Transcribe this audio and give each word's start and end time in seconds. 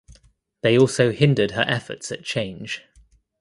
They 0.63 0.79
also 0.79 1.11
hindered 1.11 1.51
her 1.51 1.61
efforts 1.67 2.11
at 2.11 2.23
change. 2.23 2.81